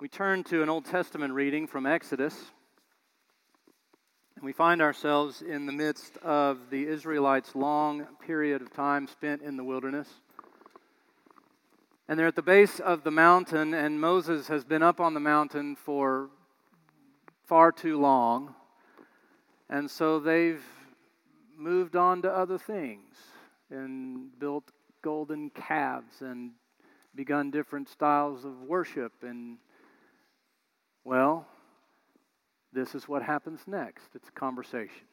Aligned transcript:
we 0.00 0.08
turn 0.08 0.42
to 0.42 0.62
an 0.62 0.70
Old 0.70 0.86
Testament 0.86 1.34
reading 1.34 1.66
from 1.66 1.84
Exodus. 1.84 2.34
And 4.34 4.42
we 4.42 4.52
find 4.54 4.80
ourselves 4.80 5.42
in 5.42 5.66
the 5.66 5.72
midst 5.72 6.16
of 6.18 6.70
the 6.70 6.86
Israelites' 6.86 7.54
long 7.54 8.06
period 8.24 8.62
of 8.62 8.72
time 8.72 9.06
spent 9.06 9.42
in 9.42 9.58
the 9.58 9.64
wilderness. 9.64 10.08
And 12.08 12.18
they're 12.18 12.28
at 12.28 12.34
the 12.34 12.40
base 12.40 12.80
of 12.80 13.04
the 13.04 13.10
mountain, 13.10 13.74
and 13.74 14.00
Moses 14.00 14.48
has 14.48 14.64
been 14.64 14.82
up 14.82 15.00
on 15.00 15.12
the 15.12 15.20
mountain 15.20 15.76
for 15.76 16.30
far 17.44 17.70
too 17.70 18.00
long. 18.00 18.54
And 19.68 19.90
so 19.90 20.18
they've 20.18 20.64
moved 21.58 21.94
on 21.94 22.22
to 22.22 22.32
other 22.32 22.56
things 22.56 23.16
and 23.70 24.30
built 24.38 24.64
golden 25.02 25.50
calves 25.50 26.22
and 26.22 26.52
begun 27.14 27.50
different 27.50 27.90
styles 27.90 28.46
of 28.46 28.62
worship 28.62 29.12
and 29.22 29.58
well, 31.04 31.46
this 32.72 32.94
is 32.94 33.08
what 33.08 33.22
happens 33.22 33.60
next 33.66 34.08
it's 34.14 34.28
a 34.28 34.32
conversation. 34.32 35.06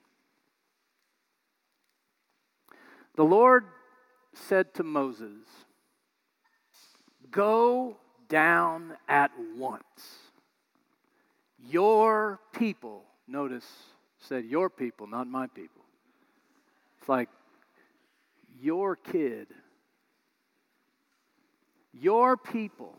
The 3.15 3.23
Lord 3.23 3.65
said 4.33 4.73
to 4.75 4.83
Moses, 4.83 5.45
Go 7.31 7.97
down 8.29 8.93
at 9.07 9.31
once. 9.57 9.83
Your 11.59 12.39
people, 12.53 13.03
notice, 13.27 13.65
said 14.19 14.45
your 14.45 14.69
people, 14.69 15.07
not 15.07 15.27
my 15.27 15.47
people. 15.47 15.81
It's 16.99 17.09
like 17.09 17.29
your 18.61 18.95
kid, 18.95 19.47
your 21.93 22.37
people 22.37 22.95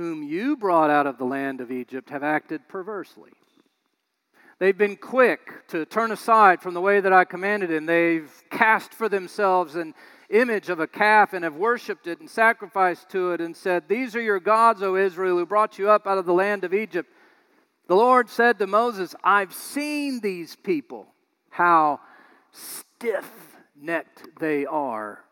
whom 0.00 0.22
you 0.22 0.56
brought 0.56 0.88
out 0.88 1.06
of 1.06 1.18
the 1.18 1.26
land 1.26 1.60
of 1.60 1.70
Egypt, 1.70 2.08
have 2.08 2.22
acted 2.22 2.66
perversely. 2.68 3.32
They've 4.58 4.76
been 4.76 4.96
quick 4.96 5.68
to 5.68 5.84
turn 5.84 6.10
aside 6.10 6.62
from 6.62 6.72
the 6.72 6.80
way 6.80 7.00
that 7.00 7.12
I 7.12 7.26
commanded, 7.26 7.70
and 7.70 7.86
they've 7.86 8.32
cast 8.50 8.94
for 8.94 9.10
themselves 9.10 9.74
an 9.74 9.92
image 10.30 10.70
of 10.70 10.80
a 10.80 10.86
calf 10.86 11.34
and 11.34 11.44
have 11.44 11.56
worshipped 11.56 12.06
it 12.06 12.18
and 12.18 12.30
sacrificed 12.30 13.10
to 13.10 13.32
it 13.32 13.42
and 13.42 13.54
said, 13.54 13.88
These 13.88 14.16
are 14.16 14.22
your 14.22 14.40
gods, 14.40 14.82
O 14.82 14.96
Israel, 14.96 15.36
who 15.36 15.44
brought 15.44 15.78
you 15.78 15.90
up 15.90 16.06
out 16.06 16.16
of 16.16 16.24
the 16.24 16.32
land 16.32 16.64
of 16.64 16.72
Egypt. 16.72 17.12
The 17.86 17.94
Lord 17.96 18.30
said 18.30 18.58
to 18.58 18.66
Moses, 18.66 19.14
I've 19.22 19.52
seen 19.52 20.20
these 20.20 20.56
people, 20.56 21.08
how 21.50 22.00
stiff 22.52 23.30
necked 23.78 24.22
they 24.40 24.64
are. 24.64 25.22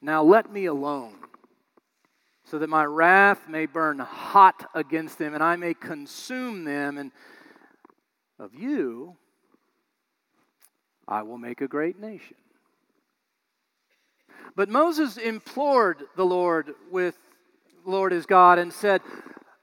Now 0.00 0.22
let 0.22 0.50
me 0.50 0.64
alone 0.64 1.18
so 2.50 2.58
that 2.58 2.70
my 2.70 2.84
wrath 2.84 3.46
may 3.48 3.66
burn 3.66 3.98
hot 3.98 4.70
against 4.74 5.18
them 5.18 5.34
and 5.34 5.42
I 5.42 5.56
may 5.56 5.74
consume 5.74 6.64
them. 6.64 6.96
And 6.96 7.12
of 8.38 8.54
you, 8.54 9.16
I 11.06 11.22
will 11.22 11.38
make 11.38 11.60
a 11.60 11.68
great 11.68 12.00
nation. 12.00 12.36
But 14.56 14.70
Moses 14.70 15.18
implored 15.18 16.04
the 16.16 16.24
Lord 16.24 16.74
with 16.90 17.18
Lord 17.84 18.12
his 18.12 18.24
God 18.24 18.58
and 18.58 18.72
said, 18.72 19.02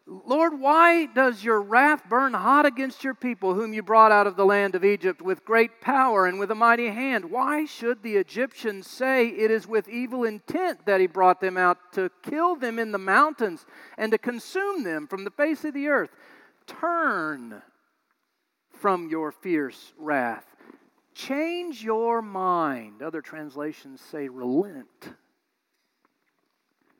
Lord, 0.07 0.59
why 0.59 1.07
does 1.07 1.43
your 1.43 1.59
wrath 1.59 2.07
burn 2.07 2.35
hot 2.35 2.67
against 2.67 3.03
your 3.03 3.15
people, 3.15 3.55
whom 3.55 3.73
you 3.73 3.81
brought 3.81 4.11
out 4.11 4.27
of 4.27 4.35
the 4.35 4.45
land 4.45 4.75
of 4.75 4.85
Egypt 4.85 5.19
with 5.19 5.43
great 5.43 5.81
power 5.81 6.27
and 6.27 6.37
with 6.39 6.51
a 6.51 6.55
mighty 6.55 6.89
hand? 6.89 7.31
Why 7.31 7.65
should 7.65 8.03
the 8.03 8.17
Egyptians 8.17 8.87
say 8.87 9.27
it 9.27 9.49
is 9.49 9.65
with 9.65 9.89
evil 9.89 10.23
intent 10.23 10.85
that 10.85 11.01
he 11.01 11.07
brought 11.07 11.41
them 11.41 11.57
out 11.57 11.91
to 11.93 12.11
kill 12.21 12.55
them 12.55 12.77
in 12.77 12.91
the 12.91 12.99
mountains 12.99 13.65
and 13.97 14.11
to 14.11 14.19
consume 14.19 14.83
them 14.83 15.07
from 15.07 15.23
the 15.23 15.31
face 15.31 15.65
of 15.65 15.73
the 15.73 15.87
earth? 15.87 16.11
Turn 16.67 17.63
from 18.69 19.09
your 19.09 19.31
fierce 19.31 19.93
wrath. 19.97 20.45
Change 21.15 21.83
your 21.83 22.21
mind. 22.21 23.01
Other 23.01 23.21
translations 23.21 24.01
say 24.01 24.29
relent. 24.29 25.15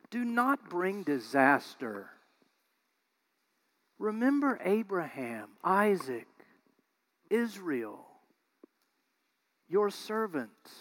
Do 0.10 0.26
not 0.26 0.70
bring 0.70 1.04
disaster 1.04 2.10
Remember 3.98 4.60
Abraham, 4.64 5.50
Isaac, 5.64 6.28
Israel, 7.30 8.06
your 9.68 9.90
servants, 9.90 10.72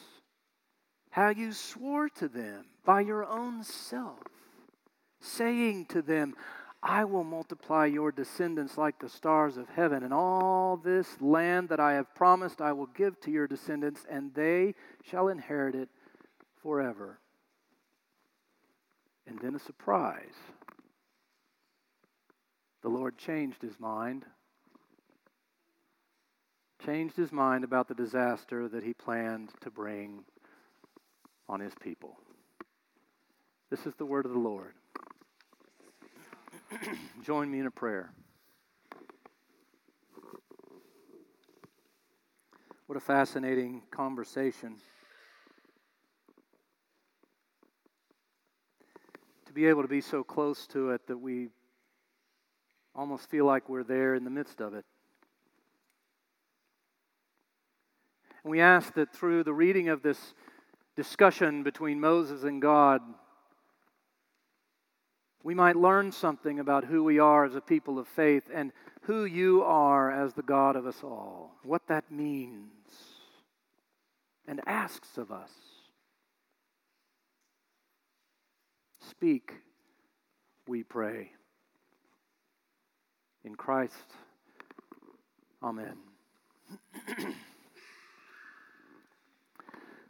how 1.11 1.29
you 1.29 1.53
swore 1.53 2.09
to 2.09 2.29
them 2.29 2.67
by 2.85 3.01
your 3.01 3.25
own 3.25 3.63
self, 3.63 4.19
saying 5.21 5.87
to 5.87 6.03
them, 6.03 6.35
I 6.83 7.05
will 7.05 7.25
multiply 7.25 7.87
your 7.87 8.13
descendants 8.13 8.77
like 8.77 8.99
the 8.99 9.09
stars 9.09 9.57
of 9.57 9.71
heaven, 9.71 10.03
and 10.03 10.13
all 10.13 10.77
this 10.77 11.21
land 11.21 11.71
that 11.71 11.81
I 11.81 11.95
have 11.95 12.15
promised 12.15 12.61
I 12.61 12.73
will 12.73 12.89
give 12.89 13.19
to 13.21 13.31
your 13.31 13.47
descendants, 13.47 14.05
and 14.11 14.35
they 14.35 14.75
shall 15.03 15.29
inherit 15.29 15.75
it 15.75 15.89
forever. 16.61 17.21
And 19.27 19.39
then 19.39 19.55
a 19.55 19.59
surprise 19.59 20.35
the 22.84 22.91
Lord 22.91 23.17
changed 23.17 23.62
his 23.62 23.81
mind. 23.81 24.27
Changed 26.84 27.17
his 27.17 27.33
mind 27.33 27.65
about 27.65 27.89
the 27.89 27.95
disaster 27.95 28.69
that 28.69 28.84
he 28.84 28.93
planned 28.93 29.49
to 29.62 29.71
bring 29.71 30.22
on 31.49 31.61
his 31.61 31.73
people. 31.81 32.19
This 33.71 33.87
is 33.87 33.94
the 33.94 34.05
word 34.05 34.27
of 34.27 34.33
the 34.33 34.39
Lord. 34.39 34.75
Join 37.23 37.50
me 37.50 37.59
in 37.59 37.67
a 37.67 37.71
prayer. 37.71 38.12
What 42.84 42.99
a 42.99 43.00
fascinating 43.00 43.81
conversation. 43.91 44.77
To 49.47 49.55
be 49.55 49.65
able 49.65 49.81
to 49.81 49.89
be 49.89 50.03
so 50.03 50.23
close 50.23 50.67
to 50.67 50.91
it 50.91 51.06
that 51.06 51.17
we 51.17 51.49
almost 52.94 53.28
feel 53.31 53.44
like 53.44 53.69
we're 53.69 53.82
there 53.82 54.15
in 54.15 54.25
the 54.25 54.31
midst 54.31 54.60
of 54.60 54.75
it. 54.75 54.84
And 58.43 58.50
we 58.50 58.60
ask 58.60 58.94
that 58.94 59.12
through 59.12 59.44
the 59.44 59.55
reading 59.55 59.88
of 59.88 60.03
this 60.03 60.34
discussion 60.97 61.62
between 61.62 61.99
Moses 62.00 62.44
and 62.44 62.60
God, 62.60 63.00
we 65.43 65.55
might 65.55 65.77
learn 65.77 66.12
something 66.12 66.59
about 66.59 66.84
who 66.84 67.03
we 67.05 67.19
are 67.19 67.44
as 67.44 67.55
a 67.55 67.60
people 67.60 67.99
of 67.99 68.06
faith 68.09 68.44
and 68.53 68.72
who 69.03 69.25
you 69.25 69.62
are 69.62 70.11
as 70.11 70.34
the 70.34 70.43
God 70.43 70.76
of 70.76 70.87
us 70.87 71.03
all, 71.03 71.56
what 71.62 71.87
that 71.88 72.11
means, 72.11 72.69
and 74.47 74.61
asks 74.66 75.19
of 75.19 75.31
us. 75.31 75.50
Speak, 79.11 79.53
we 80.66 80.82
pray. 80.82 81.31
In 83.44 83.55
Christ, 83.55 83.94
Amen. 85.62 85.97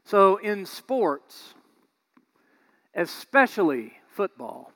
so, 0.04 0.36
in 0.36 0.66
sports, 0.66 1.54
especially 2.94 3.92
football, 4.08 4.72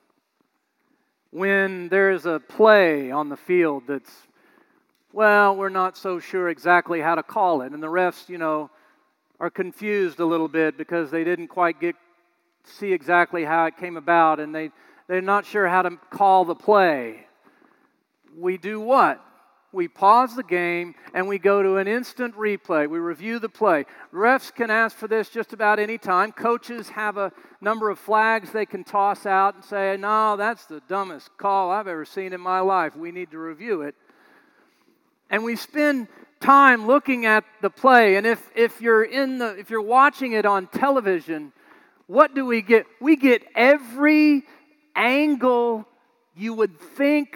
when 1.31 1.89
there's 1.89 2.25
a 2.25 2.39
play 2.39 3.11
on 3.11 3.27
the 3.27 3.35
field 3.35 3.83
that's, 3.87 4.11
well, 5.11 5.55
we're 5.55 5.69
not 5.69 5.97
so 5.97 6.19
sure 6.19 6.47
exactly 6.47 7.01
how 7.01 7.15
to 7.15 7.23
call 7.23 7.61
it, 7.61 7.73
and 7.73 7.81
the 7.83 7.87
refs, 7.87 8.29
you 8.29 8.37
know, 8.37 8.69
are 9.39 9.49
confused 9.49 10.19
a 10.19 10.25
little 10.25 10.47
bit 10.49 10.77
because 10.77 11.11
they 11.11 11.25
didn't 11.25 11.47
quite 11.47 11.79
get 11.79 11.95
see 12.65 12.91
exactly 12.91 13.45
how 13.45 13.65
it 13.65 13.77
came 13.77 13.97
about, 13.97 14.39
and 14.39 14.55
they 14.55 14.71
they're 15.07 15.21
not 15.21 15.45
sure 15.45 15.67
how 15.67 15.81
to 15.81 15.97
call 16.09 16.45
the 16.45 16.55
play 16.55 17.25
we 18.37 18.57
do 18.57 18.79
what? 18.79 19.23
We 19.71 19.87
pause 19.87 20.35
the 20.35 20.43
game 20.43 20.95
and 21.13 21.27
we 21.27 21.37
go 21.37 21.61
to 21.61 21.77
an 21.77 21.87
instant 21.87 22.35
replay. 22.35 22.89
We 22.89 22.97
review 22.97 23.37
the 23.37 23.49
play. 23.49 23.85
Refs 24.11 24.53
can 24.53 24.71
ask 24.71 24.97
for 24.97 25.07
this 25.07 25.29
just 25.29 25.53
about 25.53 25.77
any 25.77 25.99
time. 25.99 26.31
Coaches 26.31 26.89
have 26.89 27.17
a 27.17 27.31
number 27.61 27.91
of 27.91 27.99
flags 27.99 28.51
they 28.51 28.65
can 28.65 28.83
toss 28.83 29.27
out 29.27 29.53
and 29.53 29.63
say, 29.63 29.95
No, 29.99 30.35
that's 30.37 30.65
the 30.65 30.81
dumbest 30.87 31.29
call 31.37 31.69
I've 31.69 31.87
ever 31.87 32.03
seen 32.03 32.33
in 32.33 32.41
my 32.41 32.61
life. 32.61 32.95
We 32.95 33.11
need 33.11 33.29
to 33.31 33.37
review 33.37 33.83
it. 33.83 33.93
And 35.29 35.43
we 35.43 35.55
spend 35.55 36.07
time 36.39 36.87
looking 36.87 37.27
at 37.27 37.43
the 37.61 37.69
play. 37.69 38.15
And 38.15 38.25
if, 38.25 38.49
if 38.55 38.81
you're 38.81 39.03
in 39.03 39.37
the 39.37 39.55
if 39.57 39.69
you're 39.69 39.81
watching 39.81 40.31
it 40.31 40.47
on 40.47 40.65
television, 40.65 41.53
what 42.07 42.33
do 42.33 42.43
we 42.45 42.63
get? 42.63 42.87
We 42.99 43.15
get 43.15 43.43
every 43.53 44.43
angle 44.95 45.85
you 46.35 46.55
would 46.55 46.79
think 46.79 47.35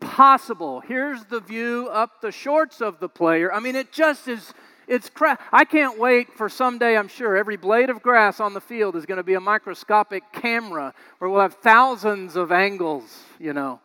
possible. 0.00 0.80
Here's 0.80 1.24
the 1.24 1.40
view 1.40 1.88
up 1.90 2.20
the 2.20 2.32
shorts 2.32 2.80
of 2.80 3.00
the 3.00 3.08
player. 3.08 3.52
I 3.52 3.60
mean, 3.60 3.76
it 3.76 3.92
just 3.92 4.28
is 4.28 4.52
It's 4.86 5.08
cra- 5.08 5.38
I 5.50 5.64
can't 5.64 5.98
wait 5.98 6.34
for 6.34 6.48
someday, 6.50 6.98
I'm 6.98 7.08
sure, 7.08 7.36
every 7.36 7.56
blade 7.56 7.88
of 7.88 8.02
grass 8.02 8.38
on 8.38 8.52
the 8.52 8.60
field 8.60 8.96
is 8.96 9.06
going 9.06 9.16
to 9.16 9.24
be 9.24 9.34
a 9.34 9.40
microscopic 9.40 10.24
camera 10.32 10.92
where 11.18 11.30
we'll 11.30 11.40
have 11.40 11.54
thousands 11.54 12.36
of 12.36 12.52
angles, 12.52 13.22
you 13.38 13.54
know. 13.54 13.80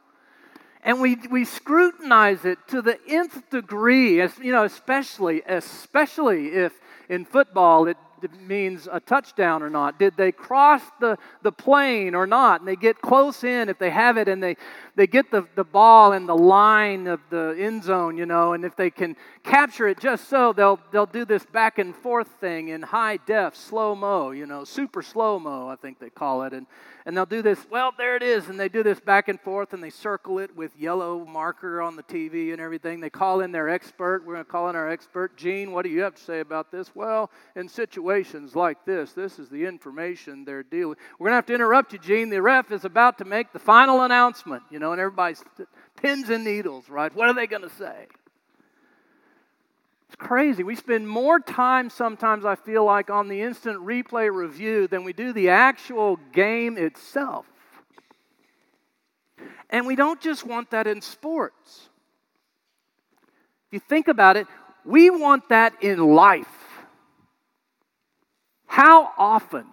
And 0.84 1.00
we, 1.00 1.18
we 1.30 1.46
scrutinize 1.46 2.44
it 2.44 2.58
to 2.68 2.82
the 2.82 2.98
nth 3.08 3.50
degree, 3.50 4.22
as, 4.22 4.38
you 4.40 4.52
know, 4.52 4.66
especially, 4.66 5.42
especially 5.48 6.48
if 6.48 6.74
in 7.08 7.26
football 7.26 7.88
it 7.88 7.98
means 8.42 8.88
a 8.92 9.00
touchdown 9.00 9.64
or 9.64 9.70
not. 9.70 10.00
Did 10.00 10.16
they 10.18 10.32
cross 10.32 10.82
the, 11.00 11.18
the 11.42 11.52
plane 11.52 12.16
or 12.16 12.28
not? 12.28 12.62
And 12.62 12.68
they 12.68 12.76
get 12.76 13.02
close 13.02 13.44
in 13.44 13.70
if 13.70 13.78
they 13.78 13.90
have 13.90 14.18
it 14.18 14.28
and 14.28 14.42
they, 14.42 14.58
they 14.96 15.08
get 15.08 15.32
the, 15.32 15.48
the 15.56 15.64
ball 15.64 16.14
in 16.14 16.26
the 16.26 16.36
line 16.36 17.08
of 17.08 17.22
the 17.30 17.56
end 17.58 17.84
zone, 17.84 18.18
you 18.18 18.26
know, 18.26 18.54
and 18.54 18.66
if 18.66 18.76
they 18.76 18.90
can 18.90 19.16
capture 19.44 19.88
it 19.88 20.00
just 20.00 20.30
so, 20.30 20.54
they'll, 20.54 20.80
they'll 20.92 21.06
do 21.06 21.26
this 21.26 21.46
back 21.46 21.80
and 21.80 21.96
forth 21.96 22.28
thing 22.40 22.70
in 22.70 22.82
high 22.82 23.18
def, 23.26 23.56
slow 23.56 23.96
mo, 23.96 24.32
you 24.32 24.46
know, 24.46 24.64
super 24.64 25.02
slow 25.02 25.40
mo, 25.40 25.68
I 25.68 25.76
think 25.76 26.00
they 26.00 26.10
call 26.10 26.44
it. 26.44 26.54
And, 26.54 26.68
and 27.06 27.16
they'll 27.16 27.26
do 27.26 27.42
this, 27.42 27.66
well, 27.72 27.94
there 27.98 28.16
it 28.16 28.24
is, 28.24 28.50
and 28.50 28.60
they 28.60 28.70
do 28.70 28.84
this 28.84 29.00
back 29.00 29.30
and 29.30 29.40
forth 29.40 29.74
and 29.74 29.82
they 29.82 29.90
circle 29.90 30.40
it 30.40 30.56
with 30.56 30.76
yellow 30.78 31.26
marker 31.26 31.82
on 31.82 31.96
the 31.96 32.04
TV 32.04 32.52
and 32.52 32.62
everything. 32.62 33.00
They 33.00 33.10
call 33.10 33.42
in 33.42 33.52
their 33.52 33.70
expert. 33.70 34.26
We're 34.26 34.34
going 34.34 34.46
to 34.46 34.52
call 34.52 34.70
in 34.70 34.76
our 34.76 34.90
expert. 34.90 35.38
Gene, 35.38 35.72
what 35.72 35.84
do 35.84 35.90
you 35.90 36.02
have 36.02 36.16
to 36.16 36.22
say 36.22 36.40
about 36.40 36.72
this? 36.72 36.94
Well, 36.94 37.32
in 37.56 37.68
situations 37.68 38.09
like 38.56 38.86
this, 38.86 39.14
this 39.14 39.40
is 39.40 39.50
the 39.50 39.66
information 39.66 40.46
they're 40.46 40.64
dealing. 40.64 40.96
We're 41.18 41.26
going 41.26 41.34
to 41.34 41.36
have 41.36 41.46
to 41.48 41.54
interrupt 41.54 41.94
you, 41.94 42.00
Gene. 42.00 42.30
The 42.30 42.42
ref 42.42 42.72
is 42.72 42.86
about 42.86 43.18
to 43.20 43.26
make 43.26 43.54
the 43.54 43.60
final 43.60 44.02
announcement, 44.02 44.64
you 44.70 44.80
know, 44.80 44.92
and 44.92 45.00
everybody's 45.00 45.44
pins 46.02 46.30
and 46.30 46.44
needles, 46.44 46.90
right? 46.90 47.14
What 47.16 47.30
are 47.30 47.34
they 47.34 47.48
going 47.48 47.62
to 47.62 47.70
say? 47.70 48.08
It's 50.08 50.16
crazy. 50.16 50.64
We 50.64 50.76
spend 50.76 51.08
more 51.08 51.40
time 51.40 51.92
sometimes, 51.92 52.46
I 52.46 52.56
feel 52.56 52.84
like, 52.84 53.12
on 53.12 53.28
the 53.28 53.42
instant 53.42 53.78
replay 53.86 54.34
review 54.34 54.88
than 54.88 55.04
we 55.04 55.14
do 55.14 55.32
the 55.32 55.50
actual 55.50 56.18
game 56.34 56.78
itself. 56.78 57.46
And 59.70 59.86
we 59.86 59.96
don't 59.96 60.20
just 60.20 60.46
want 60.46 60.72
that 60.72 60.88
in 60.88 61.02
sports. 61.02 61.90
If 63.68 63.74
you 63.74 63.80
think 63.80 64.08
about 64.08 64.36
it, 64.36 64.48
we 64.84 65.12
want 65.12 65.50
that 65.50 65.84
in 65.84 66.00
life. 66.00 66.48
How 68.70 69.12
often 69.18 69.66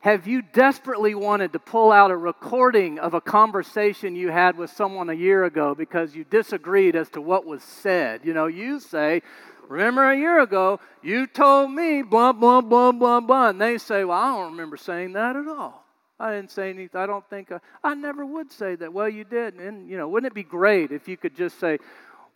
have 0.00 0.26
you 0.26 0.42
desperately 0.42 1.14
wanted 1.14 1.54
to 1.54 1.58
pull 1.58 1.90
out 1.90 2.10
a 2.10 2.16
recording 2.16 2.98
of 2.98 3.14
a 3.14 3.22
conversation 3.22 4.14
you 4.14 4.28
had 4.30 4.58
with 4.58 4.70
someone 4.70 5.08
a 5.08 5.14
year 5.14 5.44
ago 5.44 5.74
because 5.74 6.14
you 6.14 6.24
disagreed 6.24 6.94
as 6.94 7.08
to 7.10 7.22
what 7.22 7.46
was 7.46 7.62
said? 7.62 8.20
You 8.22 8.34
know, 8.34 8.46
you 8.46 8.80
say, 8.80 9.22
Remember 9.66 10.10
a 10.10 10.16
year 10.16 10.40
ago, 10.40 10.78
you 11.02 11.26
told 11.26 11.70
me 11.70 12.02
blah, 12.02 12.32
blah, 12.32 12.60
blah, 12.60 12.92
blah, 12.92 13.20
blah. 13.20 13.48
And 13.48 13.58
they 13.58 13.78
say, 13.78 14.04
Well, 14.04 14.18
I 14.18 14.36
don't 14.36 14.52
remember 14.52 14.76
saying 14.76 15.14
that 15.14 15.34
at 15.34 15.48
all. 15.48 15.82
I 16.18 16.32
didn't 16.32 16.50
say 16.50 16.68
anything. 16.68 17.00
I 17.00 17.06
don't 17.06 17.28
think 17.30 17.50
I, 17.50 17.60
I 17.82 17.94
never 17.94 18.26
would 18.26 18.52
say 18.52 18.74
that. 18.74 18.92
Well, 18.92 19.08
you 19.08 19.24
did. 19.24 19.54
And, 19.54 19.88
you 19.88 19.96
know, 19.96 20.06
wouldn't 20.06 20.30
it 20.30 20.34
be 20.34 20.42
great 20.42 20.92
if 20.92 21.08
you 21.08 21.16
could 21.16 21.34
just 21.34 21.58
say, 21.58 21.78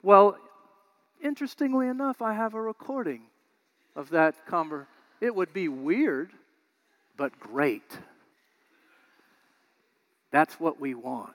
Well, 0.03 0.39
interestingly 1.23 1.89
enough, 1.89 2.23
I 2.23 2.33
have 2.33 2.55
a 2.55 2.63
recording 2.63 3.25
of 3.95 4.09
that 4.09 4.47
conversation. 4.47 4.94
It 5.25 5.35
would 5.35 5.55
be 5.55 5.69
weird 5.69 6.33
but 7.17 7.41
great. 7.41 7.91
That's 10.31 10.61
what 10.61 10.79
we 10.79 10.95
want. 10.95 11.33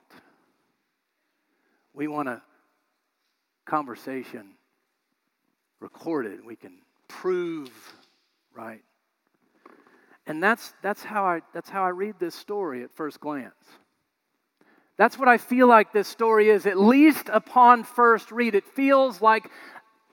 We 1.95 2.07
want 2.07 2.29
a 2.29 2.43
conversation 3.65 4.51
recorded. 5.79 6.45
We 6.45 6.55
can 6.55 6.73
prove, 7.07 7.71
right? 8.53 8.83
And 10.27 10.43
that's, 10.43 10.71
that's, 10.83 11.03
how 11.03 11.25
I, 11.25 11.41
that's 11.51 11.71
how 11.71 11.83
I 11.83 11.89
read 11.89 12.19
this 12.19 12.35
story 12.35 12.83
at 12.83 12.93
first 12.93 13.19
glance. 13.19 13.55
That's 14.97 15.17
what 15.17 15.27
I 15.27 15.39
feel 15.39 15.65
like 15.65 15.93
this 15.93 16.07
story 16.07 16.49
is, 16.49 16.67
at 16.67 16.79
least 16.79 17.27
upon 17.33 17.85
first 17.85 18.31
read. 18.31 18.53
It 18.53 18.65
feels 18.67 19.19
like 19.19 19.49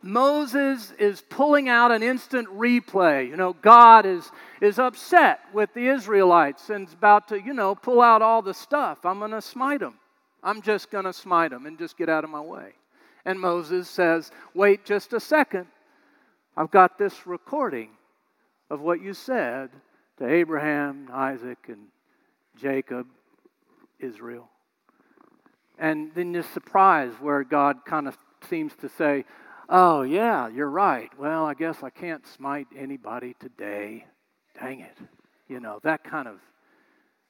Moses 0.06 0.93
is 0.99 1.20
pulling 1.29 1.69
out 1.69 1.91
an 1.91 2.03
instant 2.03 2.49
replay. 2.49 3.29
You 3.29 3.37
know, 3.37 3.55
God 3.55 4.06
is, 4.06 4.31
is 4.61 4.79
upset 4.79 5.41
with 5.53 5.73
the 5.75 5.88
Israelites 5.88 6.70
and 6.70 6.87
is 6.87 6.94
about 6.94 7.29
to, 7.29 7.41
you 7.41 7.53
know, 7.53 7.75
pull 7.75 8.00
out 8.00 8.23
all 8.23 8.41
the 8.41 8.55
stuff. 8.55 9.05
I'm 9.05 9.19
going 9.19 9.32
to 9.32 9.43
smite 9.43 9.81
them. 9.81 9.94
I'm 10.43 10.62
just 10.62 10.91
going 10.91 11.05
to 11.05 11.12
smite 11.12 11.50
them 11.50 11.67
and 11.67 11.79
just 11.79 11.99
get 11.99 12.08
out 12.08 12.25
of 12.25 12.31
my 12.31 12.41
way. 12.41 12.73
And 13.25 13.41
Moses 13.41 13.88
says, 13.91 14.31
Wait 14.55 14.85
just 14.85 15.12
a 15.12 15.20
second. 15.20 15.67
I've 16.56 16.70
got 16.70 16.99
this 16.99 17.26
recording 17.26 17.91
of 18.70 18.81
what 18.81 19.02
you 19.02 19.12
said 19.12 19.70
to 20.19 20.29
Abraham, 20.29 21.09
Isaac, 21.12 21.59
and 21.69 21.88
Jacob, 22.56 23.06
Israel. 23.99 24.49
And 25.79 26.12
then 26.14 26.32
this 26.32 26.49
surprise 26.50 27.12
where 27.20 27.44
God 27.44 27.85
kind 27.85 28.09
of 28.09 28.17
seems 28.49 28.75
to 28.76 28.88
say, 28.88 29.25
Oh, 29.69 30.03
yeah, 30.03 30.49
you're 30.49 30.71
right. 30.71 31.11
Well, 31.19 31.45
I 31.45 31.55
guess 31.55 31.83
I 31.83 31.91
can't 31.91 32.25
smite 32.27 32.69
anybody 32.77 33.35
today. 33.41 34.07
Dang 34.61 34.81
it. 34.81 34.97
You 35.49 35.61
know, 35.61 35.81
that 35.83 36.05
kind 36.05 36.29
of 36.29 36.39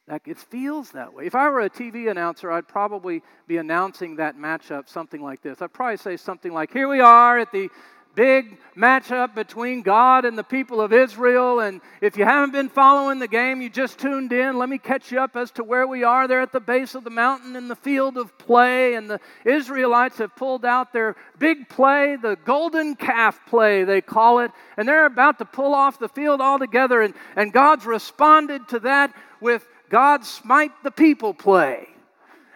that 0.06 0.22
it 0.24 0.38
feels 0.38 0.92
that 0.92 1.12
way. 1.12 1.26
If 1.26 1.34
I 1.34 1.48
were 1.48 1.62
a 1.62 1.70
TV 1.70 2.08
announcer, 2.08 2.52
I'd 2.52 2.68
probably 2.68 3.22
be 3.48 3.56
announcing 3.56 4.16
that 4.16 4.36
matchup 4.36 4.88
something 4.88 5.20
like 5.20 5.42
this. 5.42 5.60
I'd 5.60 5.72
probably 5.72 5.96
say 5.96 6.16
something 6.16 6.52
like, 6.52 6.72
"Here 6.72 6.86
we 6.86 7.00
are 7.00 7.38
at 7.38 7.50
the 7.50 7.68
big 8.16 8.58
matchup 8.76 9.34
between 9.34 9.82
God 9.82 10.24
and 10.24 10.36
the 10.36 10.42
people 10.42 10.80
of 10.80 10.92
Israel. 10.92 11.60
And 11.60 11.80
if 12.00 12.16
you 12.16 12.24
haven't 12.24 12.50
been 12.52 12.68
following 12.68 13.18
the 13.18 13.28
game, 13.28 13.60
you 13.60 13.70
just 13.70 13.98
tuned 13.98 14.32
in, 14.32 14.58
let 14.58 14.68
me 14.68 14.78
catch 14.78 15.12
you 15.12 15.20
up 15.20 15.36
as 15.36 15.50
to 15.52 15.64
where 15.64 15.86
we 15.86 16.02
are 16.02 16.26
there 16.26 16.40
at 16.40 16.52
the 16.52 16.60
base 16.60 16.94
of 16.94 17.04
the 17.04 17.10
mountain 17.10 17.54
in 17.54 17.68
the 17.68 17.76
field 17.76 18.16
of 18.16 18.36
play. 18.38 18.94
And 18.94 19.08
the 19.08 19.20
Israelites 19.44 20.18
have 20.18 20.34
pulled 20.34 20.64
out 20.64 20.92
their 20.92 21.14
big 21.38 21.68
play, 21.68 22.16
the 22.16 22.36
golden 22.44 22.96
calf 22.96 23.38
play, 23.46 23.84
they 23.84 24.00
call 24.00 24.40
it. 24.40 24.50
And 24.76 24.88
they're 24.88 25.06
about 25.06 25.38
to 25.38 25.44
pull 25.44 25.74
off 25.74 25.98
the 25.98 26.08
field 26.08 26.40
altogether. 26.40 27.02
And, 27.02 27.14
and 27.36 27.52
God's 27.52 27.86
responded 27.86 28.66
to 28.68 28.80
that 28.80 29.14
with 29.40 29.66
God 29.90 30.24
smite 30.24 30.72
the 30.82 30.90
people 30.90 31.34
play. 31.34 31.88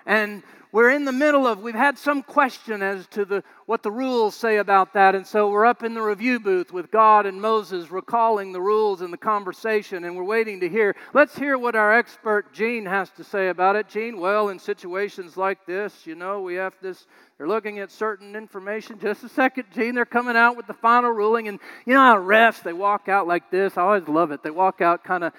And 0.07 0.43
we're 0.73 0.91
in 0.91 1.05
the 1.05 1.13
middle 1.13 1.47
of, 1.47 1.63
we've 1.63 1.75
had 1.75 1.99
some 1.99 2.23
question 2.23 2.83
as 2.83 3.07
to 3.09 3.25
the, 3.25 3.43
what 3.67 3.83
the 3.83 3.91
rules 3.91 4.35
say 4.35 4.59
about 4.59 4.95
that. 4.95 5.15
And 5.15 5.27
so 5.27 5.51
we're 5.51 5.67
up 5.67 5.83
in 5.83 5.95
the 5.95 6.03
review 6.03 6.39
booth 6.39 6.73
with 6.73 6.91
God 6.91 7.27
and 7.27 7.41
Moses 7.41 7.91
recalling 7.91 8.53
the 8.53 8.61
rules 8.61 9.01
and 9.01 9.13
the 9.13 9.19
conversation, 9.19 10.05
and 10.05 10.17
we're 10.17 10.25
waiting 10.25 10.61
to 10.61 10.69
hear. 10.69 10.95
Let's 11.13 11.37
hear 11.37 11.59
what 11.59 11.75
our 11.75 11.93
expert 11.97 12.53
Gene 12.53 12.87
has 12.87 13.11
to 13.11 13.25
say 13.25 13.49
about 13.49 13.77
it. 13.77 13.89
Gene, 13.89 14.21
well, 14.21 14.49
in 14.49 14.59
situations 14.59 15.37
like 15.37 15.67
this, 15.67 16.07
you 16.07 16.15
know, 16.15 16.41
we 16.41 16.55
have 16.55 16.75
this, 16.81 17.07
they're 17.37 17.49
looking 17.49 17.79
at 17.81 17.91
certain 17.91 18.37
information. 18.37 18.99
Just 18.99 19.25
a 19.25 19.29
second, 19.29 19.65
Gene, 19.73 19.95
they're 19.95 20.05
coming 20.05 20.37
out 20.37 20.57
with 20.57 20.67
the 20.67 20.75
final 20.75 21.11
ruling. 21.11 21.49
And 21.49 21.59
you 21.85 21.95
know 21.95 22.01
how 22.01 22.17
refs, 22.17 22.63
they 22.63 22.73
walk 22.73 23.09
out 23.09 23.27
like 23.27 23.51
this? 23.51 23.77
I 23.77 23.83
always 23.83 24.07
love 24.07 24.31
it. 24.31 24.43
They 24.43 24.51
walk 24.51 24.81
out 24.81 25.05
kind 25.05 25.25
of 25.25 25.33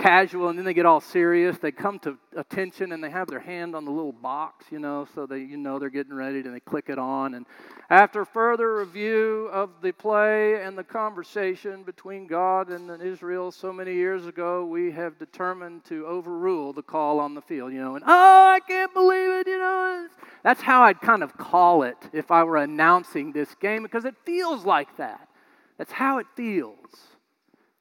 casual 0.00 0.48
and 0.48 0.58
then 0.58 0.64
they 0.64 0.74
get 0.74 0.86
all 0.86 1.00
serious. 1.00 1.58
They 1.58 1.72
come 1.72 1.98
to 2.00 2.16
attention 2.34 2.92
and 2.92 3.04
they 3.04 3.10
have 3.10 3.28
their 3.28 3.40
hand 3.40 3.74
on 3.74 3.84
the 3.84 3.90
little 3.90 4.12
box, 4.12 4.66
you 4.70 4.78
know, 4.78 5.06
so 5.14 5.26
they 5.26 5.38
you 5.38 5.56
know 5.56 5.78
they're 5.78 5.90
getting 5.90 6.14
ready 6.14 6.40
and 6.40 6.54
they 6.54 6.60
click 6.60 6.88
it 6.88 6.98
on. 6.98 7.34
And 7.34 7.46
after 7.90 8.24
further 8.24 8.76
review 8.76 9.48
of 9.52 9.70
the 9.82 9.92
play 9.92 10.62
and 10.62 10.76
the 10.76 10.84
conversation 10.84 11.82
between 11.82 12.26
God 12.26 12.70
and 12.70 13.02
Israel 13.02 13.50
so 13.50 13.72
many 13.72 13.94
years 13.94 14.26
ago, 14.26 14.64
we 14.64 14.90
have 14.92 15.18
determined 15.18 15.84
to 15.84 16.06
overrule 16.06 16.72
the 16.72 16.82
call 16.82 17.20
on 17.20 17.34
the 17.34 17.42
field, 17.42 17.72
you 17.72 17.80
know, 17.80 17.96
and 17.96 18.04
oh, 18.06 18.46
I 18.54 18.60
can't 18.66 18.94
believe 18.94 19.30
it, 19.30 19.46
you 19.46 19.58
know. 19.58 20.08
That's 20.42 20.62
how 20.62 20.82
I'd 20.82 21.00
kind 21.00 21.22
of 21.22 21.36
call 21.36 21.82
it 21.82 21.98
if 22.12 22.30
I 22.30 22.44
were 22.44 22.56
announcing 22.56 23.32
this 23.32 23.54
game 23.56 23.82
because 23.82 24.04
it 24.04 24.14
feels 24.24 24.64
like 24.64 24.96
that. 24.96 25.28
That's 25.76 25.92
how 25.92 26.18
it 26.18 26.26
feels. 26.34 27.09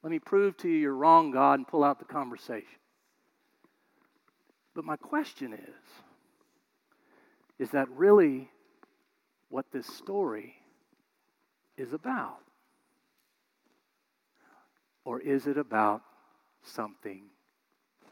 Let 0.03 0.12
me 0.12 0.20
prove 0.20 0.56
to 0.58 0.70
you 0.70 0.77
you're 0.77 0.94
wrong, 0.94 1.32
God, 1.32 1.60
and 1.60 1.68
pull 1.68 1.84
out 1.84 2.00
the 2.00 2.06
conversation. 2.06 2.79
But 4.74 4.86
my 4.86 4.96
question 4.96 5.53
is 5.53 5.60
is 7.60 7.72
that 7.72 7.89
really 7.89 8.50
what 9.50 9.65
this 9.72 9.86
story 9.86 10.56
is 11.77 11.91
about? 11.91 12.39
Or 15.03 15.20
is 15.20 15.48
it 15.48 15.58
about 15.58 16.01
something 16.63 17.24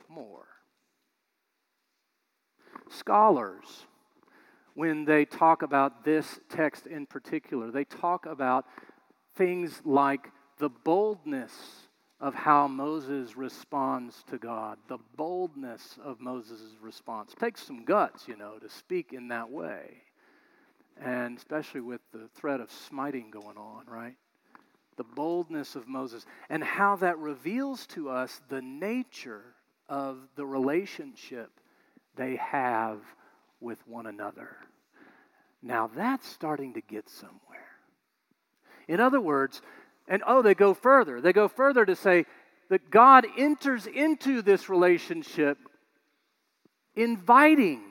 more? 0.10 0.48
Scholars, 2.90 3.86
when 4.74 5.06
they 5.06 5.24
talk 5.24 5.62
about 5.62 6.04
this 6.04 6.40
text 6.50 6.88
in 6.88 7.06
particular, 7.06 7.72
they 7.72 7.84
talk 7.86 8.26
about 8.26 8.66
things 9.36 9.82
like 9.86 10.32
the 10.58 10.70
boldness 10.70 11.54
of 12.20 12.34
how 12.34 12.68
Moses 12.68 13.38
responds 13.38 14.24
to 14.30 14.38
God, 14.38 14.78
the 14.88 14.98
boldness 15.16 16.00
of 16.04 16.20
Moses' 16.20 16.76
response. 16.82 17.34
It 17.34 17.40
takes 17.40 17.62
some 17.64 17.84
guts, 17.86 18.28
you 18.28 18.36
know, 18.36 18.58
to 18.60 18.70
speak 18.70 19.14
in 19.14 19.28
that 19.28 19.52
way. 19.52 20.02
And 21.00 21.38
especially 21.38 21.82
with 21.82 22.02
the 22.12 22.28
threat 22.34 22.60
of 22.60 22.72
smiting 22.72 23.30
going 23.30 23.58
on, 23.58 23.86
right? 23.88 24.16
the 24.98 25.04
boldness 25.04 25.76
of 25.76 25.88
Moses, 25.88 26.26
and 26.50 26.64
how 26.64 26.98
that 26.98 27.18
reveals 27.20 27.88
to 27.88 28.10
us 28.10 28.42
the 28.50 28.62
nature 28.62 29.44
of 29.88 30.18
the 30.36 30.46
relationship 30.46 31.52
they 32.16 32.36
have 32.36 33.00
with 33.62 33.88
one 33.88 34.08
another. 34.08 34.58
Now 35.62 35.90
that's 35.96 36.28
starting 36.28 36.74
to 36.74 36.82
get 36.82 37.08
somewhere. 37.10 37.40
In 38.88 39.00
other 39.00 39.22
words, 39.22 39.62
and 40.08 40.24
oh, 40.26 40.42
they 40.42 40.54
go 40.54 40.74
further. 40.74 41.22
They 41.22 41.34
go 41.34 41.48
further 41.48 41.86
to 41.86 41.96
say 41.96 42.26
that 42.70 42.90
God 42.90 43.26
enters 43.38 43.88
into 43.88 44.42
this 44.42 44.70
relationship 44.70 45.58
inviting 46.96 47.82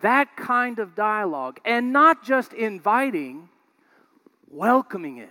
that 0.00 0.36
kind 0.36 0.78
of 0.78 0.94
dialogue, 0.94 1.58
and 1.64 1.92
not 1.92 2.24
just 2.24 2.52
inviting, 2.52 3.48
welcoming 4.48 5.18
it. 5.18 5.28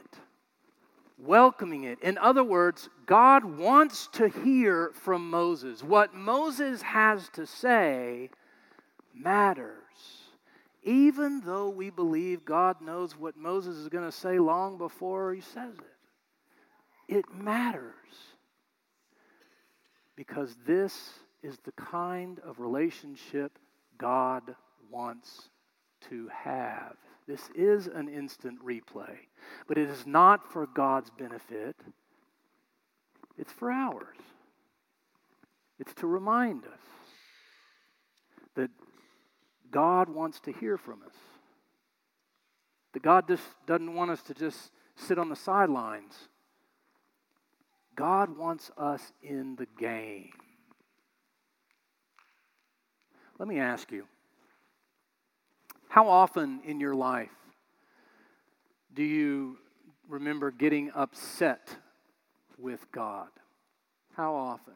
Welcoming 1.17 1.85
it. 1.85 1.99
In 2.01 2.17
other 2.17 2.43
words, 2.43 2.89
God 3.05 3.43
wants 3.45 4.07
to 4.13 4.27
hear 4.27 4.91
from 4.93 5.29
Moses. 5.29 5.83
What 5.83 6.13
Moses 6.13 6.81
has 6.81 7.29
to 7.29 7.47
say 7.47 8.29
matters 9.15 9.86
even 10.87 11.41
though 11.41 11.67
we 11.67 11.89
believe 11.89 12.45
God 12.45 12.81
knows 12.81 13.17
what 13.19 13.35
Moses 13.35 13.75
is 13.75 13.89
going 13.89 14.05
to 14.05 14.11
say 14.11 14.39
long 14.39 14.77
before 14.77 15.33
he 15.33 15.41
says 15.41 15.75
it. 15.77 17.17
It 17.17 17.25
matters 17.33 17.91
because 20.15 20.55
this 20.65 21.11
is 21.43 21.57
the 21.65 21.73
kind 21.73 22.39
of 22.39 22.59
relationship 22.59 23.59
God 23.97 24.55
wants 24.89 25.49
to 26.09 26.29
have. 26.29 26.95
This 27.27 27.49
is 27.53 27.87
an 27.87 28.07
instant 28.07 28.63
replay, 28.65 29.17
but 29.67 29.77
it 29.77 29.89
is 29.89 30.07
not 30.07 30.51
for 30.53 30.67
God's 30.67 31.09
benefit, 31.09 31.75
it's 33.37 33.51
for 33.51 33.71
ours. 33.71 34.17
It's 35.79 35.93
to 35.95 36.07
remind 36.07 36.63
us 36.63 36.79
that 38.55 38.71
God 39.71 40.09
wants 40.09 40.39
to 40.41 40.51
hear 40.51 40.77
from 40.77 41.01
us. 41.03 41.15
That 42.93 43.03
God 43.03 43.27
just 43.27 43.43
doesn't 43.65 43.93
want 43.93 44.11
us 44.11 44.21
to 44.23 44.33
just 44.33 44.71
sit 44.95 45.19
on 45.19 45.29
the 45.29 45.35
sidelines. 45.35 46.13
God 47.95 48.37
wants 48.37 48.71
us 48.77 49.01
in 49.21 49.55
the 49.55 49.67
game. 49.79 50.31
Let 53.39 53.47
me 53.47 53.59
ask 53.59 53.91
you 53.91 54.05
how 55.89 56.07
often 56.07 56.61
in 56.65 56.79
your 56.79 56.95
life 56.95 57.29
do 58.93 59.03
you 59.03 59.57
remember 60.07 60.51
getting 60.51 60.91
upset 60.95 61.75
with 62.57 62.91
God? 62.91 63.29
How 64.15 64.33
often? 64.33 64.73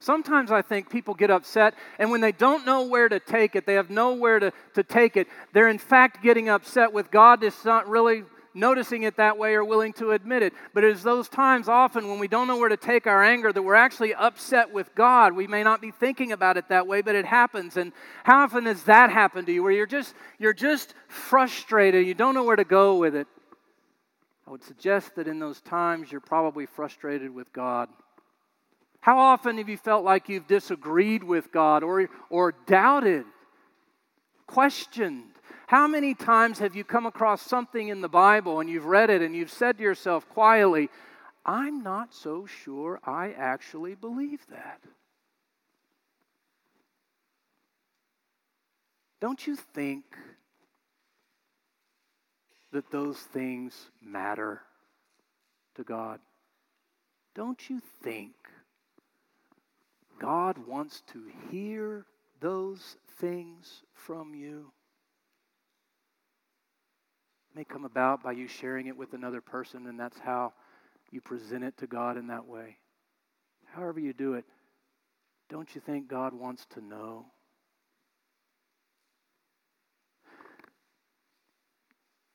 Sometimes 0.00 0.50
I 0.50 0.62
think 0.62 0.88
people 0.88 1.12
get 1.12 1.30
upset, 1.30 1.74
and 1.98 2.10
when 2.10 2.22
they 2.22 2.32
don't 2.32 2.64
know 2.64 2.86
where 2.86 3.08
to 3.08 3.20
take 3.20 3.54
it, 3.54 3.66
they 3.66 3.74
have 3.74 3.90
nowhere 3.90 4.40
to, 4.40 4.52
to 4.74 4.82
take 4.82 5.18
it, 5.18 5.28
they're 5.52 5.68
in 5.68 5.78
fact 5.78 6.22
getting 6.22 6.48
upset 6.48 6.92
with 6.92 7.10
God, 7.10 7.42
just 7.42 7.64
not 7.66 7.86
really 7.86 8.24
noticing 8.54 9.02
it 9.02 9.16
that 9.18 9.36
way 9.36 9.54
or 9.54 9.62
willing 9.62 9.92
to 9.92 10.12
admit 10.12 10.42
it. 10.42 10.54
But 10.74 10.84
it 10.84 10.92
is 10.92 11.02
those 11.02 11.28
times 11.28 11.68
often 11.68 12.08
when 12.08 12.18
we 12.18 12.28
don't 12.28 12.48
know 12.48 12.56
where 12.56 12.70
to 12.70 12.78
take 12.78 13.06
our 13.06 13.22
anger 13.22 13.52
that 13.52 13.62
we're 13.62 13.74
actually 13.74 14.14
upset 14.14 14.72
with 14.72 14.94
God. 14.94 15.34
We 15.34 15.46
may 15.46 15.62
not 15.62 15.80
be 15.80 15.90
thinking 15.90 16.32
about 16.32 16.56
it 16.56 16.68
that 16.68 16.86
way, 16.86 17.02
but 17.02 17.14
it 17.14 17.26
happens. 17.26 17.76
And 17.76 17.92
how 18.24 18.42
often 18.42 18.66
has 18.66 18.82
that 18.84 19.10
happened 19.10 19.46
to 19.46 19.52
you 19.52 19.62
where 19.62 19.72
you're 19.72 19.86
just 19.86 20.14
you're 20.38 20.54
just 20.54 20.94
frustrated, 21.08 22.06
you 22.06 22.14
don't 22.14 22.34
know 22.34 22.44
where 22.44 22.56
to 22.56 22.64
go 22.64 22.96
with 22.96 23.14
it? 23.14 23.28
I 24.46 24.50
would 24.50 24.64
suggest 24.64 25.14
that 25.16 25.28
in 25.28 25.38
those 25.38 25.60
times 25.60 26.10
you're 26.10 26.20
probably 26.20 26.66
frustrated 26.66 27.32
with 27.32 27.52
God. 27.52 27.88
How 29.00 29.18
often 29.18 29.56
have 29.58 29.68
you 29.68 29.78
felt 29.78 30.04
like 30.04 30.28
you've 30.28 30.46
disagreed 30.46 31.24
with 31.24 31.50
God 31.52 31.82
or, 31.82 32.08
or 32.28 32.52
doubted, 32.66 33.24
questioned? 34.46 35.24
How 35.66 35.86
many 35.86 36.14
times 36.14 36.58
have 36.58 36.76
you 36.76 36.84
come 36.84 37.06
across 37.06 37.42
something 37.42 37.88
in 37.88 38.02
the 38.02 38.08
Bible 38.08 38.60
and 38.60 38.68
you've 38.68 38.84
read 38.84 39.08
it 39.08 39.22
and 39.22 39.34
you've 39.34 39.52
said 39.52 39.78
to 39.78 39.82
yourself 39.82 40.28
quietly, 40.28 40.90
I'm 41.46 41.82
not 41.82 42.12
so 42.12 42.44
sure 42.44 43.00
I 43.04 43.32
actually 43.32 43.94
believe 43.94 44.46
that? 44.50 44.80
Don't 49.20 49.46
you 49.46 49.56
think 49.56 50.04
that 52.72 52.90
those 52.90 53.18
things 53.18 53.90
matter 54.02 54.62
to 55.76 55.84
God? 55.84 56.20
Don't 57.34 57.70
you 57.70 57.80
think 58.02 58.32
God 60.20 60.58
wants 60.68 61.02
to 61.12 61.24
hear 61.50 62.04
those 62.40 62.96
things 63.18 63.82
from 63.94 64.34
you. 64.34 64.70
It 67.50 67.58
may 67.58 67.64
come 67.64 67.84
about 67.84 68.22
by 68.22 68.32
you 68.32 68.46
sharing 68.46 68.86
it 68.86 68.96
with 68.96 69.14
another 69.14 69.40
person, 69.40 69.86
and 69.86 69.98
that's 69.98 70.18
how 70.20 70.52
you 71.10 71.20
present 71.20 71.64
it 71.64 71.76
to 71.78 71.86
God 71.86 72.16
in 72.16 72.28
that 72.28 72.46
way. 72.46 72.76
However, 73.74 73.98
you 73.98 74.12
do 74.12 74.34
it, 74.34 74.44
don't 75.48 75.74
you 75.74 75.80
think 75.80 76.06
God 76.06 76.32
wants 76.34 76.66
to 76.74 76.84
know? 76.84 77.26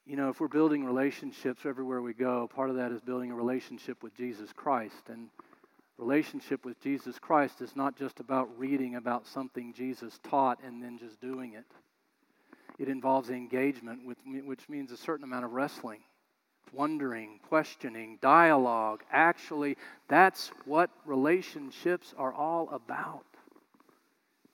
You 0.06 0.16
know, 0.16 0.30
if 0.30 0.40
we're 0.40 0.48
building 0.48 0.84
relationships 0.86 1.66
everywhere 1.66 2.02
we 2.02 2.14
go, 2.14 2.48
part 2.54 2.70
of 2.70 2.76
that 2.76 2.92
is 2.92 3.02
building 3.02 3.32
a 3.32 3.36
relationship 3.36 4.04
with 4.04 4.16
Jesus 4.16 4.52
Christ. 4.54 5.10
And 5.10 5.30
Relationship 5.98 6.66
with 6.66 6.80
Jesus 6.82 7.18
Christ 7.20 7.62
is 7.62 7.76
not 7.76 7.96
just 7.98 8.20
about 8.20 8.50
reading 8.58 8.96
about 8.96 9.26
something 9.26 9.74
Jesus 9.74 10.20
taught 10.24 10.60
and 10.64 10.84
then 10.84 10.98
just 10.98 11.22
doing 11.22 11.54
it. 11.54 11.66
It 12.78 12.90
involves 12.90 13.30
engagement, 13.30 14.06
with, 14.06 14.18
which 14.26 14.68
means 14.68 14.92
a 14.92 14.98
certain 14.98 15.24
amount 15.24 15.46
of 15.46 15.52
wrestling, 15.52 16.02
wondering, 16.74 17.40
questioning, 17.48 18.20
dialogue. 18.22 19.04
Actually, 19.10 19.78
that's 20.10 20.52
what 20.66 20.90
relationships 21.06 22.14
are 22.18 22.34
all 22.34 22.70
about. 22.72 23.24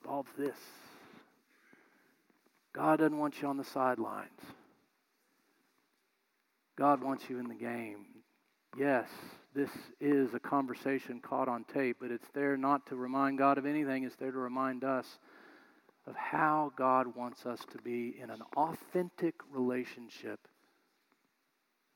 All 0.08 0.24
this. 0.38 0.56
God 2.72 3.00
doesn't 3.00 3.18
want 3.18 3.42
you 3.42 3.48
on 3.48 3.56
the 3.56 3.64
sidelines. 3.64 4.30
God 6.76 7.02
wants 7.02 7.28
you 7.28 7.38
in 7.38 7.48
the 7.48 7.54
game. 7.54 8.06
Yes, 8.78 9.08
this 9.54 9.70
is 10.00 10.34
a 10.34 10.40
conversation 10.40 11.20
caught 11.20 11.48
on 11.48 11.64
tape, 11.64 11.98
but 12.00 12.10
it's 12.10 12.28
there 12.34 12.56
not 12.56 12.86
to 12.86 12.96
remind 12.96 13.38
God 13.38 13.58
of 13.58 13.66
anything, 13.66 14.04
it's 14.04 14.16
there 14.16 14.32
to 14.32 14.38
remind 14.38 14.84
us 14.84 15.18
of 16.06 16.16
how 16.16 16.72
God 16.76 17.14
wants 17.14 17.46
us 17.46 17.60
to 17.72 17.78
be 17.78 18.16
in 18.20 18.30
an 18.30 18.42
authentic 18.56 19.34
relationship 19.50 20.40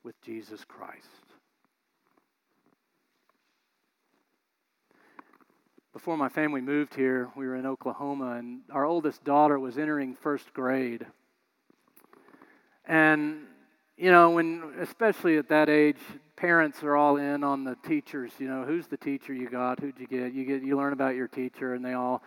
with 0.03 0.19
Jesus 0.21 0.63
Christ. 0.63 1.07
Before 5.91 6.15
my 6.15 6.29
family 6.29 6.61
moved 6.61 6.93
here, 6.93 7.29
we 7.35 7.47
were 7.47 7.55
in 7.55 7.65
Oklahoma, 7.65 8.33
and 8.33 8.61
our 8.71 8.85
oldest 8.85 9.23
daughter 9.23 9.59
was 9.59 9.79
entering 9.79 10.13
first 10.13 10.53
grade. 10.53 11.05
And, 12.85 13.47
you 13.97 14.11
know, 14.11 14.29
when, 14.29 14.75
especially 14.79 15.37
at 15.37 15.49
that 15.49 15.69
age, 15.69 15.97
parents 16.37 16.83
are 16.83 16.95
all 16.95 17.17
in 17.17 17.43
on 17.43 17.65
the 17.65 17.75
teachers. 17.83 18.31
You 18.39 18.47
know, 18.47 18.63
who's 18.63 18.87
the 18.87 18.95
teacher 18.95 19.33
you 19.33 19.49
got? 19.49 19.79
Who'd 19.79 19.99
you 19.99 20.07
get? 20.07 20.33
You 20.33 20.45
get 20.45 20.63
you 20.63 20.77
learn 20.77 20.93
about 20.93 21.15
your 21.15 21.27
teacher, 21.27 21.73
and 21.73 21.83
they 21.83 21.93
all 21.93 22.23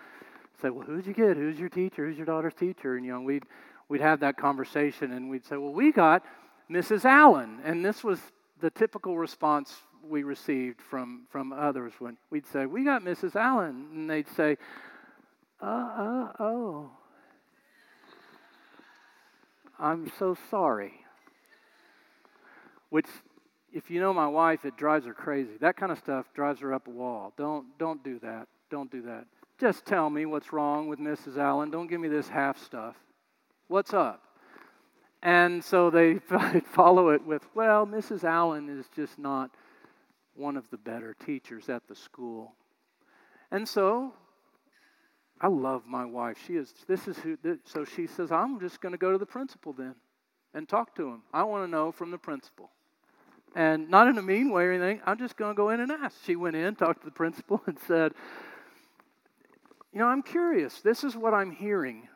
say, 0.61 0.69
"Well, 0.69 0.85
who'd 0.85 1.07
you 1.07 1.15
get? 1.15 1.37
Who's 1.37 1.59
your 1.59 1.71
teacher? 1.71 2.07
Who's 2.07 2.19
your 2.19 2.27
daughter's 2.27 2.55
teacher?" 2.55 2.97
And 2.97 3.07
you 3.07 3.13
know, 3.13 3.23
we'd 3.23 3.45
we'd 3.89 4.03
have 4.03 4.21
that 4.21 4.37
conversation, 4.37 5.13
and 5.13 5.31
we'd 5.31 5.47
say, 5.47 5.57
"Well, 5.57 5.73
we 5.73 5.93
got 5.93 6.25
Mrs. 6.69 7.05
Allen," 7.05 7.61
and 7.65 7.85
this 7.85 8.05
was 8.05 8.21
the 8.61 8.71
typical 8.71 9.17
response 9.17 9.75
we 10.03 10.25
received 10.25 10.83
from 10.83 11.27
from 11.31 11.53
others 11.53 11.95
when 11.99 12.19
we'd 12.31 12.47
say, 12.47 12.67
"We 12.67 12.85
got 12.85 13.03
Mrs. 13.03 13.37
Allen," 13.37 13.89
and 13.93 14.11
they'd 14.11 14.29
say, 14.29 14.59
"Uh, 15.63 15.65
uh, 15.65 16.33
oh." 16.41 16.91
I'm 19.79 20.13
so 20.19 20.37
sorry. 20.51 21.07
Which 22.91 23.07
if 23.73 23.91
you 23.91 24.01
know 24.01 24.13
my 24.13 24.27
wife, 24.27 24.65
it 24.65 24.77
drives 24.77 25.07
her 25.07 25.15
crazy. 25.15 25.53
That 25.61 25.77
kind 25.77 25.93
of 25.93 25.99
stuff 25.99 26.27
drives 26.35 26.61
her 26.61 26.75
up 26.75 26.89
a 26.89 26.91
wall. 26.91 27.33
Don't 27.37 27.67
don't 27.79 28.03
do 28.03 28.19
that. 28.21 28.49
Don't 28.71 28.91
do 28.91 29.03
that. 29.03 29.27
Just 29.59 29.85
tell 29.85 30.09
me 30.09 30.25
what's 30.25 30.53
wrong 30.53 30.89
with 30.89 30.99
Mrs. 30.99 31.37
Allen. 31.37 31.71
Don't 31.71 31.87
give 31.87 32.01
me 32.01 32.09
this 32.09 32.29
half 32.29 32.59
stuff. 32.59 32.97
What's 33.69 33.93
up? 33.93 34.23
And 35.23 35.63
so 35.63 35.91
they 35.91 36.19
follow 36.73 37.11
it 37.11 37.25
with, 37.27 37.43
well, 37.55 37.87
Mrs. 37.87 38.25
Allen 38.25 38.71
is 38.71 38.87
just 38.97 39.19
not 39.19 39.51
one 40.35 40.57
of 40.57 40.71
the 40.71 40.79
better 40.79 41.15
teachers 41.27 41.69
at 41.69 41.87
the 41.89 41.95
school. 41.95 42.55
And 43.51 43.69
so 43.69 44.15
I 45.41 45.49
love 45.49 45.83
my 45.87 46.05
wife. 46.05 46.39
She 46.47 46.55
is 46.55 46.73
this 46.89 47.07
is 47.07 47.19
who 47.19 47.37
so 47.65 47.85
she 47.85 48.07
says, 48.07 48.33
I'm 48.33 48.61
just 48.61 48.81
going 48.81 48.93
to 48.93 48.99
go 48.99 49.13
to 49.13 49.19
the 49.19 49.27
principal 49.27 49.73
then 49.73 49.95
and 50.55 50.69
talk 50.69 50.95
to 50.97 51.09
him. 51.09 51.23
I 51.35 51.43
want 51.43 51.65
to 51.65 51.71
know 51.71 51.93
from 51.93 52.11
the 52.11 52.19
principal. 52.19 52.71
And 53.55 53.89
not 53.91 54.07
in 54.07 54.17
a 54.17 54.23
mean 54.23 54.51
way 54.51 54.65
or 54.65 54.73
anything, 54.73 55.01
I'm 55.05 55.19
just 55.19 55.37
going 55.37 55.53
to 55.53 55.57
go 55.57 55.71
in 55.71 55.81
and 55.81 55.91
ask. 55.91 56.17
She 56.25 56.37
went 56.37 56.57
in, 56.57 56.77
talked 56.77 57.01
to 57.01 57.07
the 57.07 57.13
principal, 57.13 57.61
and 57.67 57.79
said, 57.87 58.13
You 59.93 59.99
know, 59.99 60.07
I'm 60.07 60.23
curious. 60.23 60.81
This 60.81 61.03
is 61.03 61.17
what 61.17 61.35
I'm 61.35 61.51
hearing 61.51 62.09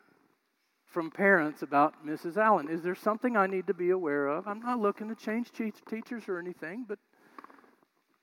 from 0.87 1.11
parents 1.11 1.63
about 1.63 2.07
Mrs. 2.07 2.37
Allen. 2.37 2.69
Is 2.69 2.83
there 2.83 2.95
something 2.95 3.37
I 3.37 3.49
need 3.49 3.67
to 3.67 3.75
be 3.75 3.91
aware 3.91 4.29
of? 4.29 4.47
I'm 4.47 4.61
not 4.61 4.79
looking 4.79 5.09
to 5.09 5.17
change 5.17 5.51
teachers 5.53 6.29
or 6.29 6.39
anything, 6.39 6.85
but 6.89 7.01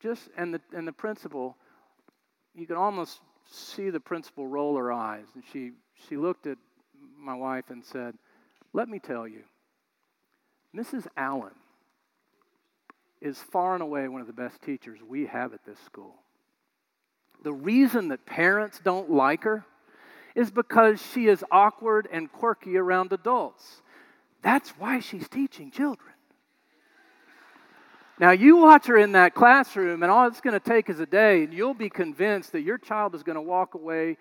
just, 0.02 0.30
and 0.38 0.54
the, 0.54 0.62
and 0.74 0.88
the 0.88 0.94
principal, 0.94 1.58
you 2.56 2.66
could 2.66 2.78
almost 2.78 3.20
see 3.46 3.90
the 3.90 4.00
principal 4.00 4.48
roll 4.48 4.78
her 4.78 4.92
eyes. 4.92 5.26
And 5.36 5.44
she, 5.52 5.72
she 6.08 6.16
looked 6.16 6.48
at 6.48 6.58
my 7.20 7.36
wife 7.36 7.66
and 7.70 7.84
said, 7.84 8.16
Let 8.72 8.88
me 8.88 9.00
tell 9.00 9.28
you, 9.28 9.44
Mrs. 10.74 11.08
Allen 11.18 11.52
is 13.22 13.38
far 13.38 13.74
and 13.74 13.84
away 13.84 14.08
one 14.08 14.22
of 14.22 14.28
the 14.28 14.34
best 14.34 14.62
teachers 14.62 15.00
we 15.08 15.28
have 15.28 15.54
at 15.54 15.64
this 15.66 15.80
school. 15.80 16.16
The 17.44 17.54
reason 17.54 18.10
that 18.10 18.26
parents 18.26 18.80
don't 18.84 19.12
like 19.12 19.44
her 19.44 19.66
is 20.36 20.52
because 20.52 21.02
she 21.14 21.28
is 21.28 21.44
awkward 21.52 22.08
and 22.12 22.32
quirky 22.32 22.78
around 22.78 23.12
adults. 23.12 23.82
That's 24.42 24.70
why 24.72 25.00
she's 25.00 25.28
teaching 25.28 25.72
children. 25.72 26.14
Now, 28.20 28.32
you 28.32 28.58
watch 28.58 28.86
her 28.86 28.98
in 28.98 29.14
that 29.14 29.34
classroom, 29.34 30.04
and 30.04 30.12
all 30.12 30.28
it's 30.28 30.42
going 30.42 30.54
to 30.54 30.60
take 30.60 30.90
is 30.90 31.00
a 31.00 31.08
day, 31.08 31.44
and 31.44 31.54
you'll 31.54 31.74
be 31.74 31.90
convinced 31.90 32.52
that 32.52 32.62
your 32.62 32.78
child 32.78 33.16
is 33.16 33.24
going 33.24 33.36
to 33.36 33.42
walk 33.42 33.74
away 33.74 34.18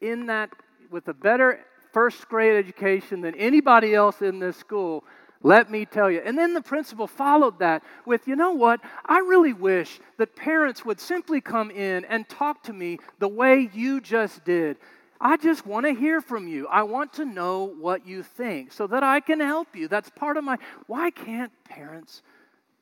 in 0.00 0.26
that 0.26 0.50
with 0.90 1.08
a 1.08 1.14
better 1.14 1.60
first 1.92 2.28
grade 2.28 2.56
education 2.56 3.20
than 3.20 3.34
anybody 3.34 3.94
else 3.94 4.22
in 4.22 4.38
this 4.38 4.56
school. 4.56 5.04
Let 5.42 5.70
me 5.70 5.84
tell 5.84 6.10
you. 6.10 6.22
And 6.24 6.38
then 6.38 6.54
the 6.54 6.60
principal 6.60 7.06
followed 7.06 7.58
that 7.58 7.82
with, 8.06 8.28
you 8.28 8.36
know 8.36 8.52
what? 8.52 8.80
I 9.04 9.18
really 9.18 9.52
wish 9.52 10.00
that 10.18 10.36
parents 10.36 10.84
would 10.84 11.00
simply 11.00 11.40
come 11.40 11.70
in 11.70 12.04
and 12.04 12.28
talk 12.28 12.62
to 12.64 12.72
me 12.72 12.98
the 13.18 13.28
way 13.28 13.70
you 13.72 14.00
just 14.00 14.44
did. 14.44 14.76
I 15.20 15.36
just 15.36 15.66
want 15.66 15.86
to 15.86 15.94
hear 15.94 16.20
from 16.20 16.48
you. 16.48 16.66
I 16.68 16.82
want 16.82 17.12
to 17.14 17.24
know 17.24 17.64
what 17.64 18.06
you 18.06 18.22
think 18.22 18.72
so 18.72 18.86
that 18.88 19.02
I 19.02 19.20
can 19.20 19.40
help 19.40 19.74
you. 19.74 19.88
That's 19.88 20.10
part 20.10 20.36
of 20.36 20.44
my. 20.44 20.58
Why 20.86 21.10
can't 21.10 21.52
parents 21.64 22.22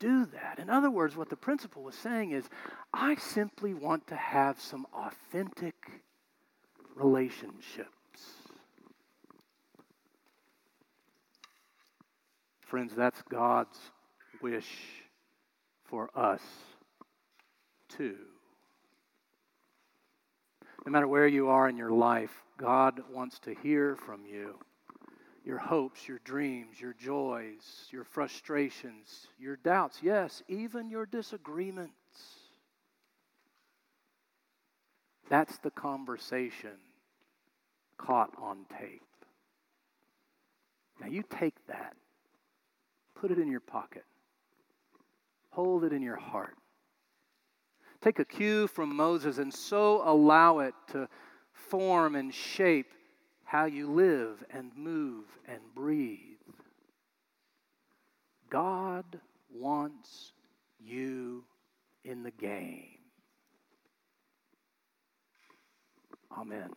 do 0.00 0.26
that. 0.26 0.58
In 0.58 0.68
other 0.68 0.90
words, 0.90 1.14
what 1.14 1.28
the 1.28 1.36
principal 1.36 1.82
was 1.84 1.94
saying 1.94 2.32
is, 2.32 2.48
I 2.92 3.14
simply 3.14 3.74
want 3.74 4.08
to 4.08 4.16
have 4.16 4.60
some 4.60 4.86
authentic 4.92 5.74
relationships. 6.96 7.86
Friends, 12.70 12.92
that's 12.96 13.20
God's 13.22 13.76
wish 14.40 14.68
for 15.86 16.08
us 16.14 16.40
too. 17.88 18.14
No 20.86 20.92
matter 20.92 21.08
where 21.08 21.26
you 21.26 21.48
are 21.48 21.68
in 21.68 21.76
your 21.76 21.90
life, 21.90 22.30
God 22.58 23.00
wants 23.12 23.40
to 23.40 23.56
hear 23.60 23.96
from 23.96 24.24
you 24.24 24.56
your 25.44 25.58
hopes, 25.58 26.06
your 26.06 26.20
dreams, 26.24 26.80
your 26.80 26.94
joys, 26.94 27.88
your 27.90 28.04
frustrations, 28.04 29.26
your 29.36 29.56
doubts, 29.56 29.98
yes, 30.00 30.40
even 30.46 30.88
your 30.90 31.06
disagreements. 31.06 31.90
That's 35.28 35.58
the 35.58 35.72
conversation 35.72 36.78
caught 37.98 38.30
on 38.40 38.58
tape. 38.78 39.02
Now 41.00 41.08
you 41.08 41.24
take 41.28 41.56
that, 41.66 41.96
put 43.20 43.30
it 43.30 43.38
in 43.38 43.50
your 43.50 43.60
pocket, 43.60 44.04
hold 45.50 45.84
it 45.84 45.92
in 45.92 46.00
your 46.02 46.16
heart. 46.16 46.56
Take 48.00 48.18
a 48.18 48.24
cue 48.24 48.66
from 48.66 48.96
Moses 48.96 49.36
and 49.36 49.52
so 49.52 50.02
allow 50.08 50.60
it 50.60 50.74
to 50.92 51.06
form 51.52 52.16
and 52.16 52.32
shape 52.32 52.86
how 53.44 53.66
you 53.66 53.90
live 53.90 54.42
and 54.50 54.70
move 54.74 55.24
and 55.46 55.60
breathe. 55.74 56.38
God 58.48 59.04
wants 59.54 60.32
you 60.82 61.44
in 62.04 62.22
the 62.22 62.30
game. 62.30 62.98
Amen. 66.38 66.70